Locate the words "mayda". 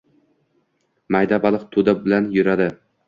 1.15-1.39